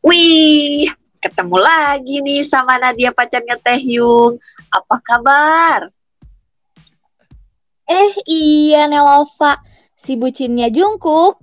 [0.00, 0.88] Wih,
[1.20, 4.40] ketemu lagi nih sama Nadia pacarnya Teh Yung.
[4.72, 5.92] Apa kabar?
[7.84, 9.60] Eh iya Nelova,
[10.00, 11.36] si bucinnya Jungkook.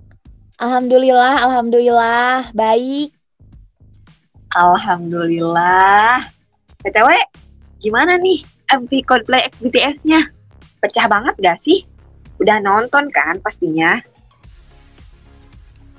[0.58, 3.14] Alhamdulillah, alhamdulillah, baik.
[4.58, 6.26] Alhamdulillah.
[6.82, 7.14] BTW,
[7.78, 8.42] gimana nih
[8.74, 10.34] MV Coldplay X BTS-nya?
[10.82, 11.86] Pecah banget gak sih?
[12.42, 14.02] Udah nonton kan pastinya?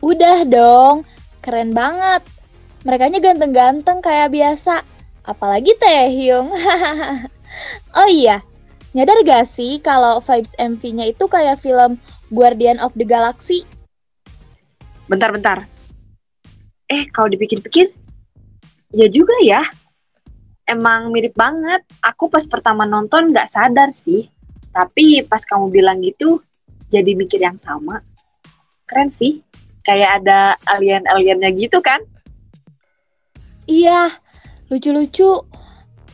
[0.04, 1.08] Udah dong,
[1.40, 2.39] keren banget.
[2.88, 4.88] Merekanya ganteng-ganteng kayak biasa.
[5.28, 6.48] Apalagi Taehyung.
[8.00, 8.40] oh iya,
[8.96, 12.00] nyadar gak sih kalau vibes MV-nya itu kayak film
[12.32, 13.68] Guardian of the Galaxy?
[15.12, 15.68] Bentar-bentar.
[16.90, 17.94] Eh, kalau dipikir-pikir,
[18.96, 19.62] ya juga ya.
[20.66, 21.84] Emang mirip banget.
[22.02, 24.32] Aku pas pertama nonton gak sadar sih.
[24.72, 26.40] Tapi pas kamu bilang gitu,
[26.88, 28.02] jadi mikir yang sama.
[28.88, 29.44] Keren sih.
[29.84, 32.02] Kayak ada alien-aliennya gitu kan?
[33.70, 34.10] Iya,
[34.74, 35.46] lucu-lucu.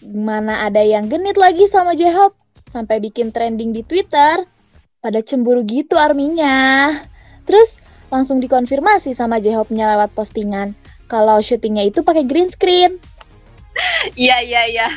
[0.03, 2.35] Mana ada yang genit lagi sama J-Hope.
[2.67, 4.43] Sampai bikin trending di Twitter.
[4.99, 6.91] Pada cemburu gitu arminya.
[7.47, 7.79] Terus
[8.11, 10.75] langsung dikonfirmasi sama J-Hope-nya lewat postingan.
[11.07, 12.99] Kalau syutingnya itu pakai green screen.
[14.15, 14.87] Iya, iya, iya.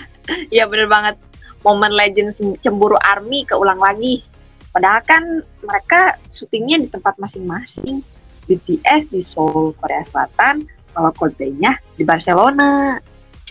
[0.55, 1.19] Iya bener banget.
[1.67, 2.31] Momen legend
[2.63, 4.23] cemburu army keulang lagi.
[4.71, 8.07] Padahal kan mereka syutingnya di tempat masing-masing.
[8.47, 10.63] BTS di Seoul, Korea Selatan,
[10.99, 12.99] kalau Coldplay-nya di Barcelona.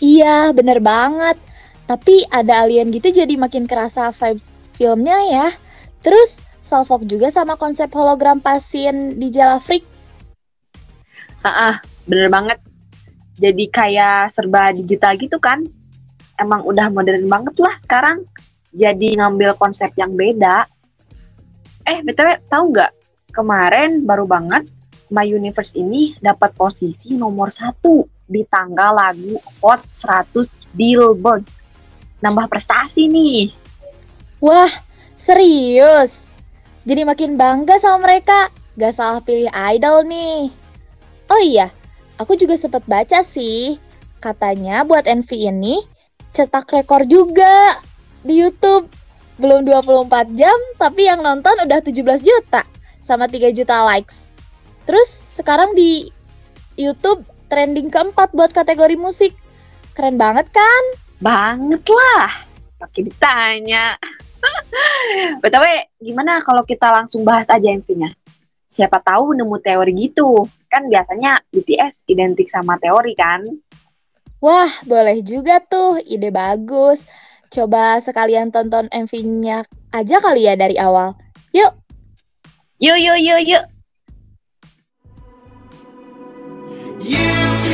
[0.04, 1.40] Iya, bener banget.
[1.88, 5.48] Tapi ada alien gitu jadi makin kerasa vibes filmnya ya.
[6.04, 6.36] Terus
[6.68, 9.88] salfok juga sama konsep hologram pasien di Jala Freak.
[11.40, 12.60] Ah, bener banget.
[13.40, 15.64] Jadi kayak serba digital gitu kan.
[16.36, 18.28] Emang udah modern banget lah sekarang.
[18.76, 20.68] Jadi ngambil konsep yang beda.
[21.88, 22.92] Eh, BTW tahu nggak?
[23.32, 24.68] Kemarin baru banget
[25.08, 31.48] My Universe ini dapat posisi nomor satu di tanggal lagu Hot 100 Billboard.
[32.20, 33.48] Nambah prestasi nih.
[34.44, 34.70] Wah,
[35.16, 36.28] serius?
[36.84, 38.52] Jadi makin bangga sama mereka.
[38.76, 40.52] Gak salah pilih idol nih.
[41.28, 41.72] Oh iya,
[42.20, 43.80] aku juga sempat baca sih.
[44.20, 45.82] Katanya buat NV ini
[46.36, 47.80] cetak rekor juga
[48.22, 48.86] di YouTube.
[49.38, 52.66] Belum 24 jam, tapi yang nonton udah 17 juta
[52.98, 54.27] sama 3 juta likes.
[54.88, 56.08] Terus sekarang di
[56.80, 59.36] YouTube trending keempat buat kategori musik.
[59.92, 60.82] Keren banget kan?
[61.20, 62.48] Banget lah.
[62.80, 64.00] Pakai ditanya.
[65.44, 65.64] BTW,
[66.00, 68.16] gimana kalau kita langsung bahas aja MV-nya?
[68.72, 70.48] Siapa tahu nemu teori gitu.
[70.72, 73.44] Kan biasanya BTS identik sama teori kan?
[74.40, 76.00] Wah, boleh juga tuh.
[76.00, 77.04] Ide bagus.
[77.52, 81.12] Coba sekalian tonton MV-nya aja kali ya dari awal.
[81.52, 81.76] Yuk!
[82.80, 83.64] Yuk, yuk, yuk, yuk.
[87.00, 87.66] I lie and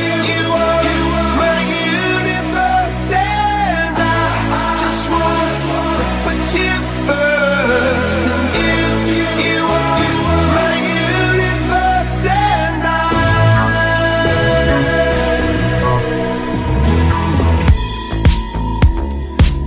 [12.83, 13.05] I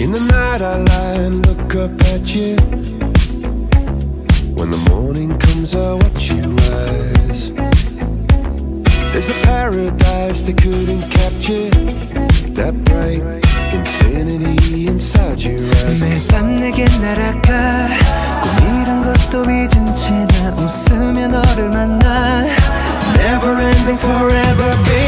[0.00, 2.97] In the night I look up at you.
[19.30, 22.44] 것도 잊은 채 나 웃으며 너를 만나
[23.16, 25.07] Never ending forever baby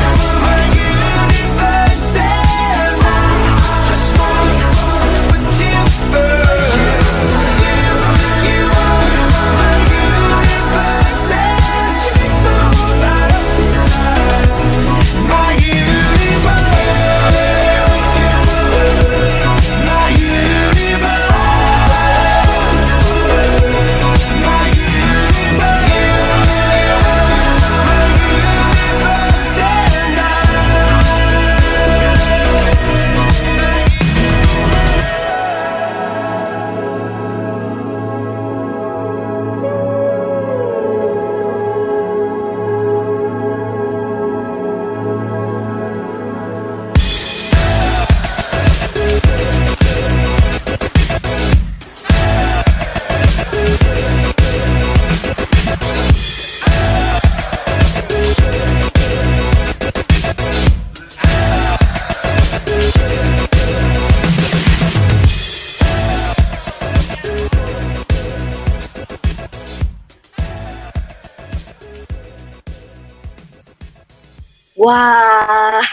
[74.81, 75.85] Wah,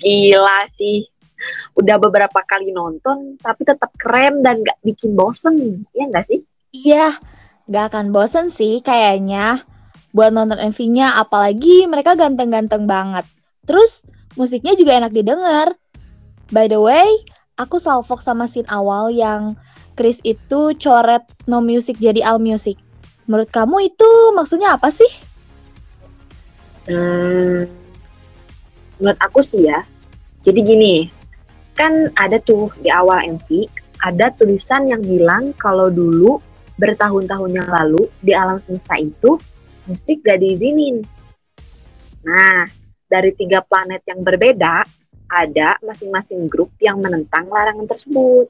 [0.00, 1.04] gila sih.
[1.76, 5.84] Udah beberapa kali nonton, tapi tetap keren dan gak bikin bosen.
[5.92, 6.40] Ya nggak sih?
[6.72, 7.20] Iya,
[7.68, 9.60] gak akan bosen sih kayaknya.
[10.16, 13.28] Buat nonton MV-nya, apalagi mereka ganteng-ganteng banget.
[13.68, 14.08] Terus,
[14.40, 15.76] musiknya juga enak didengar.
[16.48, 17.06] By the way,
[17.60, 19.52] aku salfok sama scene awal yang
[20.00, 22.80] Chris itu coret no music jadi all music.
[23.28, 25.12] Menurut kamu itu maksudnya apa sih?
[26.88, 27.68] Hmm,
[29.00, 29.82] menurut aku sih ya.
[30.44, 30.94] Jadi gini,
[31.74, 33.48] kan ada tuh di awal MV,
[34.04, 36.40] ada tulisan yang bilang kalau dulu
[36.80, 39.36] bertahun-tahun yang lalu di alam semesta itu
[39.84, 41.04] musik gak diizinin.
[42.24, 42.68] Nah,
[43.08, 44.84] dari tiga planet yang berbeda,
[45.30, 48.48] ada masing-masing grup yang menentang larangan tersebut.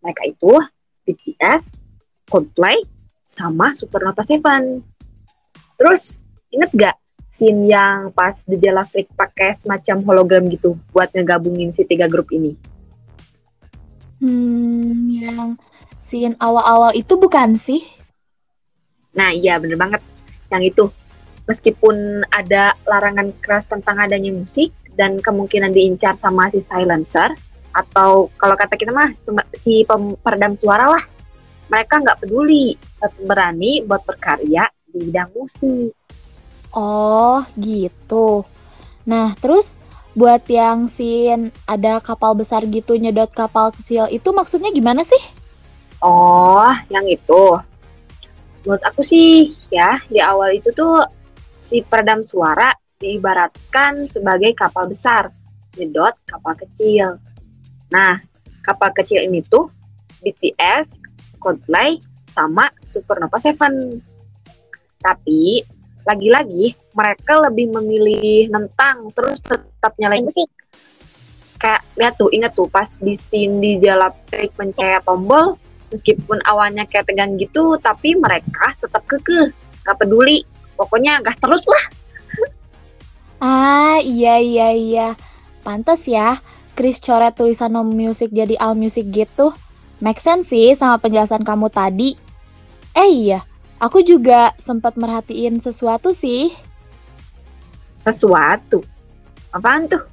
[0.00, 0.52] Mereka itu
[1.04, 1.72] BTS,
[2.28, 2.84] Coldplay,
[3.24, 4.80] sama Supernova Seven.
[5.76, 6.96] Terus, inget gak
[7.38, 12.34] scene yang pas The Jella Freak pakai semacam hologram gitu buat ngegabungin si tiga grup
[12.34, 12.58] ini?
[14.18, 15.54] Hmm, yang
[16.02, 17.86] scene awal-awal itu bukan sih?
[19.14, 20.02] Nah iya bener banget
[20.50, 20.90] yang itu.
[21.46, 27.32] Meskipun ada larangan keras tentang adanya musik dan kemungkinan diincar sama si silencer
[27.70, 29.14] atau kalau kata kita mah
[29.54, 29.86] si
[30.26, 31.04] peredam suara lah,
[31.70, 35.94] mereka nggak peduli, tetap berani buat berkarya di bidang musik.
[36.72, 38.44] Oh, gitu.
[39.08, 39.80] Nah, terus
[40.18, 45.20] buat yang scene ada kapal besar gitu nyedot kapal kecil itu maksudnya gimana sih?
[46.02, 47.58] Oh, yang itu.
[48.66, 51.06] Menurut aku sih ya di awal itu tuh
[51.62, 55.30] si peredam suara diibaratkan sebagai kapal besar,
[55.78, 57.22] nyedot kapal kecil.
[57.94, 58.18] Nah,
[58.66, 59.70] kapal kecil ini tuh
[60.20, 60.98] BTS,
[61.38, 64.02] Coldplay, sama Supernova Seven.
[64.98, 65.62] Tapi
[66.08, 70.48] lagi-lagi mereka lebih memilih nentang terus tetap nyalain musik.
[71.60, 75.60] Kayak lihat tuh, inget tuh pas di scene di Jalaprik mencaya tombol,
[75.92, 79.52] meskipun awalnya kayak tegang gitu, tapi mereka tetap kekeh,
[79.84, 80.46] gak peduli.
[80.78, 81.84] Pokoknya gas terus lah.
[83.42, 85.08] Ah, iya iya iya.
[85.66, 86.38] Pantes ya,
[86.78, 89.50] Chris coret tulisan no music jadi all music gitu.
[89.98, 92.14] Make sense sih sama penjelasan kamu tadi.
[92.94, 93.42] Eh iya,
[93.78, 96.54] aku juga sempat merhatiin sesuatu sih.
[98.02, 98.82] Sesuatu.
[99.54, 100.04] Apaan tuh?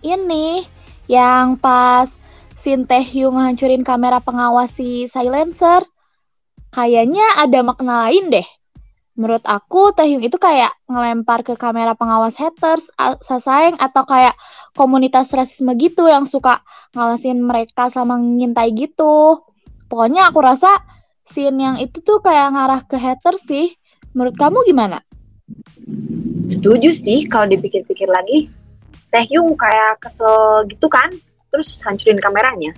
[0.00, 0.64] Ini
[1.10, 2.08] yang pas
[2.60, 5.84] Shin Tae-hyung ngancurin kamera pengawas si silencer.
[6.70, 8.48] Kayaknya ada makna lain deh.
[9.18, 12.88] Menurut aku, Taehyung itu kayak ngelempar ke kamera pengawas haters,
[13.20, 14.32] sasaeng, atau kayak
[14.72, 16.64] komunitas rasisme gitu yang suka
[16.96, 19.44] ngawasin mereka sama ngintai gitu.
[19.90, 20.72] Pokoknya aku rasa
[21.30, 23.72] scene yang itu tuh kayak ngarah ke haters sih.
[24.12, 24.98] Menurut kamu gimana?
[26.50, 28.50] Setuju sih kalau dipikir-pikir lagi.
[29.10, 31.10] Taehyung kayak kesel gitu kan,
[31.50, 32.74] terus hancurin kameranya.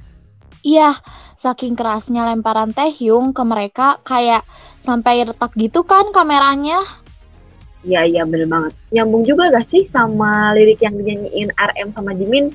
[0.65, 0.97] Iya,
[1.37, 4.45] saking kerasnya lemparan Taehyung ke mereka kayak
[4.81, 6.81] sampai retak gitu kan kameranya.
[7.83, 8.73] Iya iya bener banget.
[8.95, 12.55] Nyambung juga gak sih sama lirik yang dinyanyiin RM sama Jimin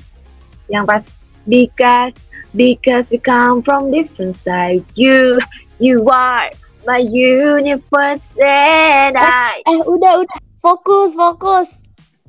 [0.72, 2.16] yang pas because
[2.56, 5.36] because we come from different side you
[5.78, 6.50] you are
[6.88, 9.60] My universe and I.
[9.68, 10.38] Eh, udah, udah.
[10.56, 11.68] Fokus, fokus.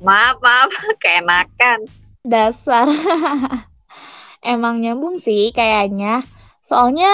[0.04, 0.68] Maaf, maaf,
[1.04, 1.88] keenakan.
[2.28, 2.92] Dasar.
[4.44, 6.28] Emang nyambung sih kayaknya.
[6.60, 7.08] Soalnya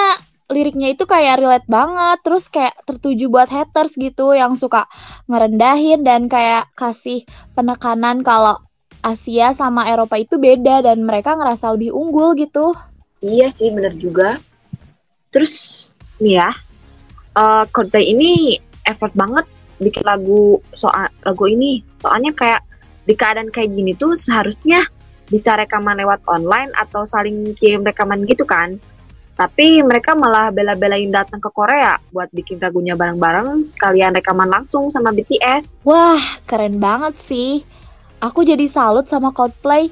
[0.49, 4.89] liriknya itu kayak relate banget, terus kayak tertuju buat haters gitu yang suka
[5.29, 8.57] ngerendahin dan kayak kasih penekanan kalau
[9.05, 12.73] Asia sama Eropa itu beda dan mereka ngerasa lebih unggul gitu.
[13.21, 14.41] Iya sih, bener juga.
[15.29, 16.49] Terus, nih ya,
[17.35, 19.45] uh, Coldplay ini effort banget
[19.79, 21.83] bikin lagu soal lagu ini.
[21.99, 22.61] Soalnya kayak
[23.05, 24.87] di keadaan kayak gini tuh seharusnya
[25.29, 28.77] bisa rekaman lewat online atau saling kirim rekaman gitu kan.
[29.35, 35.11] Tapi mereka malah bela-belain datang ke Korea buat bikin lagunya bareng-bareng sekalian rekaman langsung sama
[35.11, 35.83] BTS.
[35.83, 37.67] Wah, keren banget sih.
[38.23, 39.91] Aku jadi salut sama Coldplay.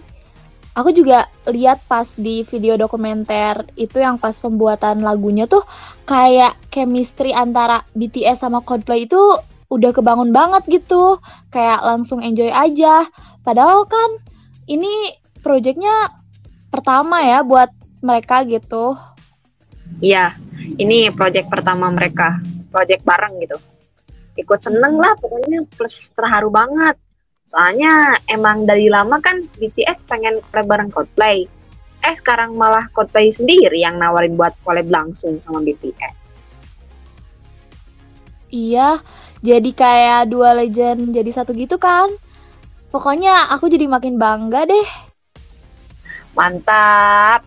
[0.74, 5.62] Aku juga lihat pas di video dokumenter itu yang pas pembuatan lagunya tuh
[6.10, 9.22] kayak chemistry antara BTS sama Coldplay itu
[9.70, 11.22] udah kebangun banget gitu.
[11.53, 13.06] Kayak langsung enjoy aja.
[13.46, 14.18] Padahal kan
[14.65, 15.13] ini
[15.46, 16.10] projectnya
[16.74, 17.70] pertama ya buat
[18.01, 18.98] mereka gitu.
[20.01, 20.34] Iya,
[20.82, 22.42] ini project pertama mereka,
[22.74, 23.58] project bareng gitu.
[24.42, 26.98] Ikut seneng lah pokoknya plus terharu banget.
[27.43, 31.43] Soalnya emang dari lama kan BTS pengen collab bareng Coldplay.
[32.03, 36.39] Eh sekarang malah Coldplay sendiri yang nawarin buat collab langsung sama BTS.
[38.53, 39.01] Iya,
[39.43, 42.07] jadi kayak dua legend jadi satu gitu kan.
[42.93, 44.88] Pokoknya aku jadi makin bangga deh.
[46.38, 47.43] Mantap.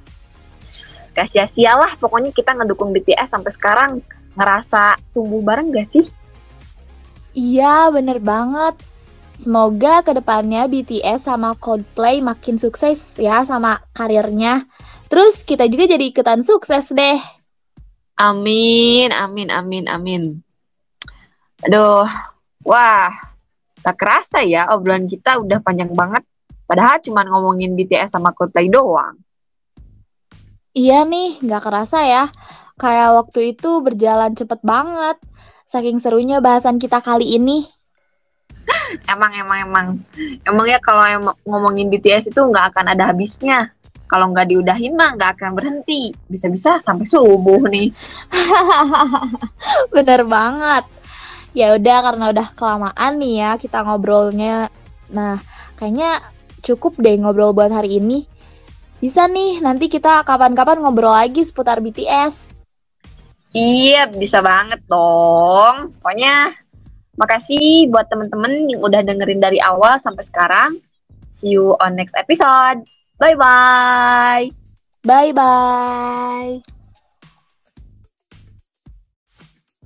[1.17, 3.91] Gak sia-sia lah pokoknya kita ngedukung BTS sampai sekarang.
[4.37, 6.05] Ngerasa tumbuh bareng gak sih?
[7.33, 8.77] Iya, bener banget.
[9.37, 14.65] Semoga ke depannya BTS sama Coldplay makin sukses ya sama karirnya.
[15.13, 17.21] Terus kita juga jadi ikutan sukses deh.
[18.17, 20.23] Amin, amin, amin, amin.
[21.69, 22.09] Aduh,
[22.65, 23.13] wah,
[23.85, 26.25] tak kerasa ya obrolan kita udah panjang banget.
[26.65, 29.21] Padahal cuma ngomongin BTS sama Coldplay doang.
[30.73, 32.25] Iya nih, nggak kerasa ya.
[32.81, 35.21] Kayak waktu itu berjalan cepet banget.
[35.69, 37.76] Saking serunya bahasan kita kali ini.
[39.05, 39.87] Emang, emang, emang.
[40.49, 43.77] Emang ya kalau em- ngomongin BTS itu nggak akan ada habisnya.
[44.07, 46.17] Kalau nggak diudahin mah nggak akan berhenti.
[46.31, 47.93] Bisa-bisa sampai subuh nih.
[49.95, 50.85] Bener banget.
[51.57, 54.69] Ya udah karena udah kelamaan nih ya kita ngobrolnya.
[55.11, 55.41] Nah,
[55.81, 56.21] kayaknya
[56.63, 58.27] cukup deh ngobrol buat hari ini.
[58.97, 62.49] Bisa nih, nanti kita kapan-kapan ngobrol lagi seputar BTS.
[63.57, 65.97] Iya, bisa banget dong.
[66.01, 66.53] Pokoknya
[67.17, 70.71] makasih buat temen-temen yang udah dengerin dari awal sampai sekarang.
[71.33, 72.85] See you on next episode.
[73.21, 74.53] Bye-bye.
[75.05, 76.76] Bye-bye.